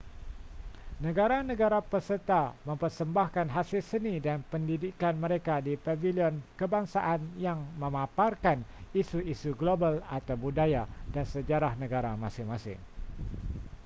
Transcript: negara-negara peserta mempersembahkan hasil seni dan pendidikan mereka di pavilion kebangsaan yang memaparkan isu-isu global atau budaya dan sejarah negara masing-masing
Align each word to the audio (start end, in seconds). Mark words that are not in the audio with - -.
negara-negara 1.05 1.77
peserta 1.91 2.41
mempersembahkan 2.69 3.47
hasil 3.55 3.81
seni 3.91 4.15
dan 4.27 4.39
pendidikan 4.51 5.13
mereka 5.23 5.55
di 5.67 5.73
pavilion 5.85 6.33
kebangsaan 6.59 7.21
yang 7.45 7.59
memaparkan 7.81 8.57
isu-isu 9.01 9.51
global 9.61 9.95
atau 10.17 10.33
budaya 10.43 10.83
dan 11.13 11.25
sejarah 11.33 11.73
negara 11.83 12.11
masing-masing 12.23 12.79